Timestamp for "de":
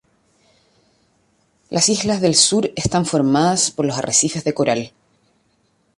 4.43-4.53